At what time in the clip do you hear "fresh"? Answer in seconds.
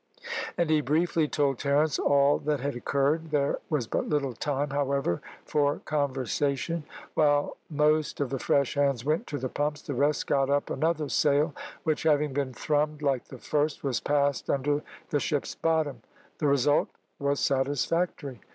8.39-8.73